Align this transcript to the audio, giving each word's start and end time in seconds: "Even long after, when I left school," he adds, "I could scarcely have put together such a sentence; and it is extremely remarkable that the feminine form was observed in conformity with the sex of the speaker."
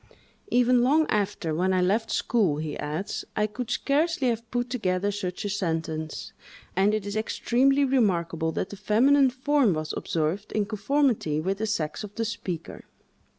"Even 0.49 0.81
long 0.81 1.05
after, 1.09 1.53
when 1.53 1.73
I 1.73 1.81
left 1.83 2.09
school," 2.09 2.57
he 2.57 2.75
adds, 2.79 3.23
"I 3.35 3.45
could 3.45 3.69
scarcely 3.69 4.29
have 4.29 4.49
put 4.49 4.67
together 4.71 5.11
such 5.11 5.45
a 5.45 5.49
sentence; 5.49 6.33
and 6.75 6.95
it 6.95 7.05
is 7.05 7.15
extremely 7.15 7.85
remarkable 7.85 8.51
that 8.53 8.71
the 8.71 8.77
feminine 8.77 9.29
form 9.29 9.75
was 9.75 9.93
observed 9.95 10.53
in 10.53 10.65
conformity 10.65 11.39
with 11.39 11.59
the 11.59 11.67
sex 11.67 12.03
of 12.03 12.15
the 12.15 12.25
speaker." 12.25 12.85